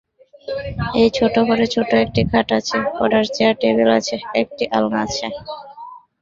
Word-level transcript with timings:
এই 0.95 1.09
ঘরে 1.49 1.65
ছোট্ট 1.73 1.91
একটি 2.05 2.21
খাট 2.31 2.47
আছে, 2.59 2.77
পড়ার 2.97 3.25
চেয়ার-টেবিল 3.35 3.89
আছে, 3.99 4.15
একটি 4.41 4.63
আলনা 4.77 4.99
আছে। 5.05 5.25